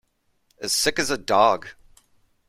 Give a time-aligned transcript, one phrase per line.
[0.59, 1.67] As sick as a dog.